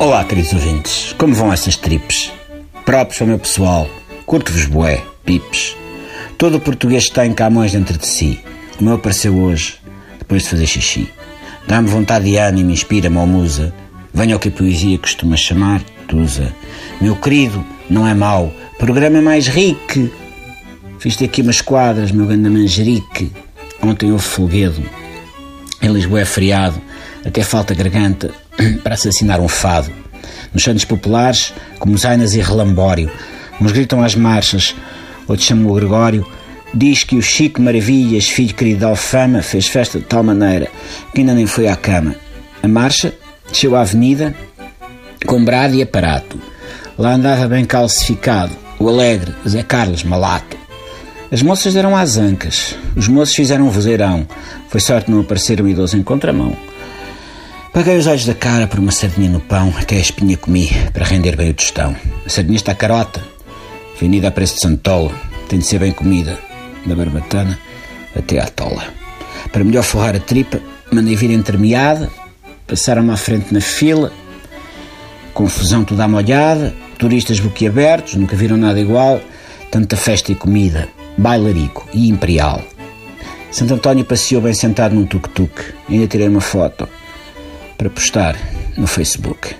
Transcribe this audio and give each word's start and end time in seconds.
Olá, 0.00 0.22
queridos 0.22 0.52
ouvintes, 0.52 1.12
como 1.18 1.34
vão 1.34 1.52
essas 1.52 1.74
tripes? 1.74 2.30
Próprios 2.84 3.20
ao 3.20 3.26
meu 3.26 3.36
pessoal, 3.36 3.90
curto-vos 4.24 4.64
bué, 4.66 5.02
pipes. 5.24 5.76
Todo 6.38 6.58
o 6.58 6.60
português 6.60 7.10
tem 7.10 7.32
Camões 7.32 7.72
dentro 7.72 7.98
de 7.98 8.06
si. 8.06 8.38
O 8.80 8.84
meu 8.84 8.94
apareceu 8.94 9.36
hoje, 9.36 9.80
depois 10.16 10.44
de 10.44 10.50
fazer 10.50 10.66
xixi. 10.66 11.10
Dá-me 11.66 11.88
vontade 11.88 12.26
de 12.26 12.36
ânimo, 12.36 12.70
inspira-me, 12.70 13.16
ó 13.16 13.26
musa. 13.26 13.74
Venha 14.14 14.34
ao 14.34 14.40
que 14.40 14.50
a 14.50 14.52
poesia 14.52 14.96
costuma 14.98 15.36
chamar 15.36 15.82
Tusa. 16.06 16.54
Meu 17.00 17.16
querido, 17.16 17.66
não 17.90 18.06
é 18.06 18.14
mau, 18.14 18.54
programa 18.78 19.20
mais 19.20 19.48
rico. 19.48 20.08
Fiz-te 21.00 21.24
aqui 21.24 21.42
umas 21.42 21.60
quadras, 21.60 22.12
meu 22.12 22.24
grande 22.24 22.48
manjerique. 22.48 23.32
Ontem 23.82 24.12
houve 24.12 24.24
folguedo. 24.24 24.97
Em 25.80 25.92
Lisboa 25.92 26.20
é 26.20 26.24
feriado, 26.24 26.80
até 27.24 27.42
falta 27.42 27.74
garganta 27.74 28.30
para 28.82 28.94
assassinar 28.94 29.40
um 29.40 29.48
fado. 29.48 29.90
Nos 30.52 30.62
santos 30.62 30.84
populares, 30.84 31.52
como 31.78 31.96
Zainas 31.96 32.34
e 32.34 32.40
Relambório, 32.40 33.10
uns 33.60 33.72
gritam 33.72 34.02
às 34.02 34.14
marchas, 34.14 34.74
outros 35.26 35.46
chamam 35.46 35.70
o 35.70 35.74
Gregório, 35.74 36.26
diz 36.74 37.04
que 37.04 37.16
o 37.16 37.22
Chico 37.22 37.62
Maravilhas, 37.62 38.28
filho 38.28 38.54
querido 38.54 38.80
da 38.80 38.88
Alfama, 38.88 39.42
fez 39.42 39.66
festa 39.66 39.98
de 39.98 40.04
tal 40.04 40.22
maneira 40.22 40.68
que 41.14 41.20
ainda 41.20 41.34
nem 41.34 41.46
foi 41.46 41.68
à 41.68 41.76
cama. 41.76 42.14
A 42.62 42.68
marcha 42.68 43.14
desceu 43.48 43.76
a 43.76 43.82
avenida 43.82 44.34
com 45.26 45.44
brado 45.44 45.74
e 45.74 45.82
aparato. 45.82 46.40
Lá 46.98 47.14
andava 47.14 47.46
bem 47.46 47.64
calcificado, 47.64 48.52
o 48.78 48.88
alegre 48.88 49.32
Zé 49.46 49.62
Carlos 49.62 50.02
Malato. 50.02 50.57
As 51.30 51.42
moças 51.42 51.74
deram 51.74 51.94
às 51.94 52.16
ancas, 52.16 52.74
os 52.96 53.06
moços 53.06 53.34
fizeram 53.34 53.68
vozeirão. 53.68 54.26
Foi 54.70 54.80
sorte 54.80 55.10
não 55.10 55.20
aparecer 55.20 55.60
um 55.60 55.68
idoso 55.68 55.94
em 55.94 56.02
contramão. 56.02 56.56
Paguei 57.70 57.98
os 57.98 58.06
olhos 58.06 58.24
da 58.24 58.32
cara 58.32 58.66
por 58.66 58.78
uma 58.78 58.90
sardinha 58.90 59.28
no 59.28 59.38
pão, 59.38 59.74
até 59.78 59.96
a 59.96 60.00
espinha 60.00 60.38
comi, 60.38 60.70
para 60.90 61.04
render 61.04 61.36
bem 61.36 61.50
o 61.50 61.54
tostão. 61.54 61.94
A 62.24 62.28
sardinha 62.30 62.56
está 62.56 62.74
carota, 62.74 63.22
vendida 64.00 64.28
a 64.28 64.30
preço 64.30 64.54
de 64.54 64.62
santola, 64.62 65.12
tem 65.50 65.58
de 65.58 65.66
ser 65.66 65.78
bem 65.78 65.92
comida, 65.92 66.38
da 66.86 66.96
barbatana 66.96 67.58
até 68.16 68.40
à 68.40 68.46
tola. 68.46 68.84
Para 69.52 69.64
melhor 69.64 69.84
forrar 69.84 70.16
a 70.16 70.20
tripa, 70.20 70.58
mandei 70.90 71.14
vir 71.14 71.30
entremeada, 71.30 72.08
passaram-me 72.66 73.10
à 73.10 73.18
frente 73.18 73.52
na 73.52 73.60
fila, 73.60 74.10
confusão 75.34 75.84
toda 75.84 76.08
molhada, 76.08 76.74
turistas 76.98 77.38
boquiabertos, 77.38 78.14
nunca 78.14 78.34
viram 78.34 78.56
nada 78.56 78.80
igual, 78.80 79.20
tanta 79.70 79.94
festa 79.94 80.32
e 80.32 80.34
comida 80.34 80.88
bailarico 81.18 81.86
e 81.92 82.08
imperial. 82.08 82.62
Santo 83.50 83.74
António 83.74 84.04
passeou 84.04 84.40
bem 84.40 84.54
sentado 84.54 84.94
num 84.94 85.04
tuk-tuk. 85.04 85.50
Ainda 85.88 86.06
tirei 86.06 86.28
uma 86.28 86.40
foto 86.40 86.88
para 87.76 87.90
postar 87.90 88.36
no 88.76 88.86
Facebook. 88.86 89.54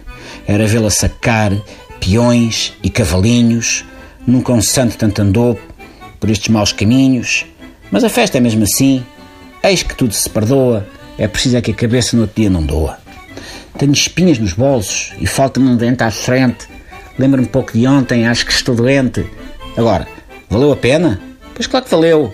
Era 0.46 0.66
vê-la 0.66 0.90
sacar 0.90 1.52
peões 1.98 2.74
e 2.82 2.88
cavalinhos. 2.88 3.84
Nunca 4.26 4.52
um 4.52 4.62
santo 4.62 4.96
tanto 4.96 5.20
andou 5.20 5.58
por 6.20 6.30
estes 6.30 6.48
maus 6.48 6.72
caminhos. 6.72 7.44
Mas 7.90 8.04
a 8.04 8.08
festa 8.08 8.38
é 8.38 8.40
mesmo 8.40 8.62
assim. 8.62 9.04
Eis 9.62 9.82
que 9.82 9.94
tudo 9.94 10.14
se 10.14 10.28
perdoa. 10.30 10.86
É 11.18 11.26
preciso 11.26 11.56
é 11.56 11.60
que 11.60 11.72
a 11.72 11.74
cabeça 11.74 12.14
no 12.14 12.22
outro 12.22 12.40
dia 12.40 12.50
não 12.50 12.62
doa. 12.62 12.98
Tenho 13.76 13.92
espinhas 13.92 14.38
nos 14.38 14.52
bolsos 14.52 15.12
e 15.18 15.26
falta-me 15.26 15.68
um 15.68 15.76
dente 15.76 16.02
à 16.02 16.10
frente. 16.10 16.68
Lembro-me 17.18 17.48
pouco 17.48 17.72
de 17.72 17.86
ontem, 17.86 18.26
acho 18.26 18.46
que 18.46 18.52
estou 18.52 18.74
doente. 18.74 19.26
Agora, 19.76 20.06
valeu 20.48 20.70
a 20.70 20.76
pena? 20.76 21.27
Pois 21.58 21.66
claro 21.66 21.84
que 21.86 21.90
valeu. 21.90 22.32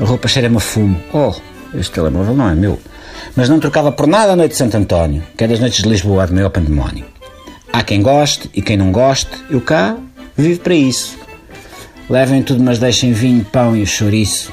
A 0.00 0.04
roupa 0.06 0.26
cheira-me 0.26 0.56
a 0.56 0.60
fumo. 0.60 0.98
Oh, 1.12 1.34
este 1.74 1.92
telemóvel 1.92 2.34
não 2.34 2.48
é 2.48 2.54
meu. 2.54 2.80
Mas 3.36 3.50
não 3.50 3.60
trocava 3.60 3.92
por 3.92 4.06
nada 4.06 4.32
a 4.32 4.36
noite 4.36 4.52
de 4.52 4.56
Santo 4.56 4.74
António, 4.74 5.22
que 5.36 5.44
é 5.44 5.46
das 5.46 5.60
noites 5.60 5.82
de 5.82 5.88
Lisboa 5.90 6.26
de 6.26 6.32
maior 6.32 6.48
pandemónio. 6.48 7.04
Há 7.70 7.82
quem 7.82 8.00
goste 8.00 8.48
e 8.54 8.62
quem 8.62 8.78
não 8.78 8.90
goste, 8.90 9.30
eu 9.50 9.60
cá 9.60 9.98
vivo 10.34 10.60
para 10.60 10.74
isso. 10.74 11.18
Levem 12.08 12.42
tudo, 12.42 12.62
mas 12.62 12.78
deixem 12.78 13.12
vinho, 13.12 13.44
pão 13.44 13.76
e 13.76 13.82
o 13.82 13.86
chouriço. 13.86 14.50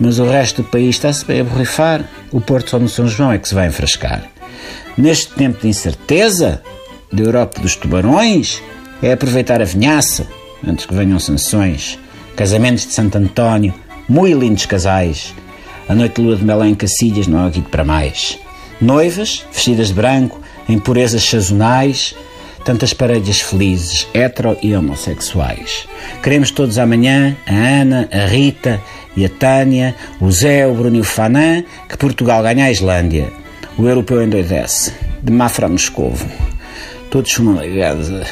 Mas 0.00 0.18
o 0.18 0.24
resto 0.24 0.62
do 0.62 0.68
país 0.68 0.96
está-se 0.96 1.24
bem 1.24 1.40
a 1.40 1.44
borrifar. 1.44 2.04
O 2.32 2.40
Porto 2.40 2.70
só 2.70 2.80
no 2.80 2.88
São 2.88 3.06
João 3.06 3.30
é 3.30 3.38
que 3.38 3.48
se 3.48 3.54
vai 3.54 3.68
enfrascar. 3.68 4.24
Neste 4.98 5.34
tempo 5.34 5.60
de 5.60 5.68
incerteza, 5.68 6.60
da 7.12 7.22
Europa 7.22 7.60
dos 7.60 7.76
tubarões, 7.76 8.60
é 9.00 9.12
aproveitar 9.12 9.62
a 9.62 9.64
vinhaça 9.64 10.26
antes 10.66 10.84
que 10.84 10.94
venham 10.94 11.20
sanções 11.20 11.96
casamentos 12.40 12.86
de 12.86 12.94
Santo 12.94 13.18
António, 13.18 13.74
muito 14.08 14.38
lindos 14.38 14.64
casais. 14.64 15.34
A 15.86 15.94
noite 15.94 16.14
de 16.14 16.22
lua 16.22 16.36
de 16.36 16.42
mel 16.42 16.64
em 16.64 16.74
Cacilhas 16.74 17.26
não 17.26 17.40
há 17.40 17.48
aqui 17.48 17.60
para 17.60 17.84
mais. 17.84 18.38
Noivas, 18.80 19.44
vestidas 19.52 19.88
de 19.88 19.92
branco, 19.92 20.40
em 20.66 20.78
purezas 20.78 21.22
sazonais, 21.22 22.14
tantas 22.64 22.94
parelhas 22.94 23.42
felizes, 23.42 24.08
hetero 24.14 24.56
e 24.62 24.74
homossexuais. 24.74 25.86
Queremos 26.22 26.50
todos 26.50 26.78
amanhã, 26.78 27.36
a 27.46 27.52
Ana, 27.52 28.08
a 28.10 28.24
Rita 28.24 28.80
e 29.14 29.26
a 29.26 29.28
Tânia, 29.28 29.94
o 30.18 30.32
Zé, 30.32 30.66
o 30.66 30.72
Bruno 30.72 30.96
e 30.96 31.00
o 31.00 31.04
Fanã, 31.04 31.62
que 31.90 31.98
Portugal 31.98 32.42
ganha 32.42 32.64
a 32.64 32.72
Islândia. 32.72 33.30
O 33.76 33.86
europeu 33.86 34.22
endoidece, 34.22 34.94
de 35.22 35.30
Mafra 35.30 35.66
a 35.66 35.68
Moscovo. 35.68 36.26
Todos 37.10 37.36
ligados 37.36 38.10
a 38.10 38.24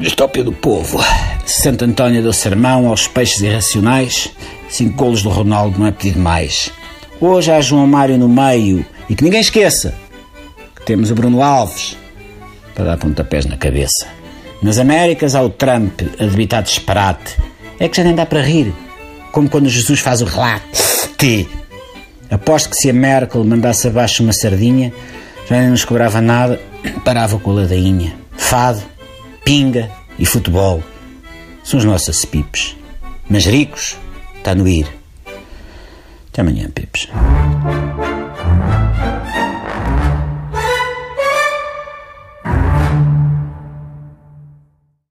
Distópia 0.00 0.42
do 0.42 0.52
povo. 0.52 0.98
Santo 1.46 1.84
António 1.84 2.22
deu 2.22 2.32
sermão 2.32 2.88
aos 2.88 3.06
peixes 3.06 3.40
irracionais. 3.40 4.32
Cinco 4.68 4.96
golos 4.96 5.22
do 5.22 5.28
Ronaldo 5.28 5.78
não 5.78 5.86
é 5.86 5.92
pedido 5.92 6.18
mais. 6.18 6.72
Hoje 7.20 7.52
há 7.52 7.60
João 7.60 7.86
Mário 7.86 8.18
no 8.18 8.28
meio. 8.28 8.84
E 9.08 9.14
que 9.14 9.22
ninguém 9.22 9.40
esqueça 9.40 9.94
que 10.74 10.84
temos 10.84 11.10
o 11.10 11.14
Bruno 11.14 11.42
Alves 11.42 11.96
para 12.74 12.84
dar 12.84 12.96
pontapés 12.98 13.46
na 13.46 13.56
cabeça. 13.56 14.06
Nas 14.60 14.78
Américas 14.78 15.36
há 15.36 15.42
o 15.42 15.48
Trump 15.48 16.00
a 16.18 16.24
debitar 16.24 16.64
disparate. 16.64 17.36
É 17.78 17.88
que 17.88 17.96
já 17.96 18.02
nem 18.02 18.14
dá 18.14 18.26
para 18.26 18.42
rir. 18.42 18.74
Como 19.30 19.48
quando 19.48 19.68
Jesus 19.68 20.00
faz 20.00 20.20
o 20.20 20.24
relate. 20.24 20.66
Aposto 22.28 22.70
que 22.70 22.76
se 22.76 22.90
a 22.90 22.92
Merkel 22.92 23.44
mandasse 23.44 23.86
abaixo 23.86 24.22
uma 24.22 24.32
sardinha, 24.32 24.92
já 25.48 25.60
nem 25.60 25.70
nos 25.70 25.84
cobrava 25.84 26.20
nada, 26.20 26.60
parava 27.04 27.38
com 27.38 27.52
a 27.52 27.54
ladainha. 27.54 28.16
Fado 28.36 28.82
pinga 29.44 29.88
e 30.18 30.26
futebol 30.26 30.82
são 31.66 31.78
os 31.78 31.84
nossos 31.84 32.24
pipes. 32.24 32.76
Mas 33.28 33.44
ricos, 33.44 33.96
está 34.36 34.54
no 34.54 34.68
ir. 34.68 34.86
Até 36.28 36.40
amanhã, 36.40 36.70
pipes. 36.70 37.08